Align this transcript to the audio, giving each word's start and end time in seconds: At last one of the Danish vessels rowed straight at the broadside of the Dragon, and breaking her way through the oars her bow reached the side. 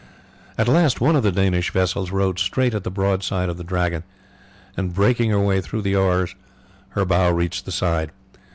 At 0.57 0.67
last 0.67 0.99
one 0.99 1.15
of 1.15 1.21
the 1.21 1.31
Danish 1.31 1.69
vessels 1.69 2.09
rowed 2.09 2.39
straight 2.39 2.73
at 2.73 2.83
the 2.83 2.89
broadside 2.89 3.49
of 3.49 3.57
the 3.57 3.63
Dragon, 3.63 4.01
and 4.75 4.95
breaking 4.95 5.29
her 5.29 5.39
way 5.39 5.61
through 5.61 5.83
the 5.83 5.95
oars 5.95 6.33
her 6.97 7.05
bow 7.05 7.29
reached 7.29 7.65
the 7.65 7.71
side. 7.71 8.09